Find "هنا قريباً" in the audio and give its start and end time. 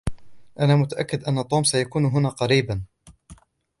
2.05-2.81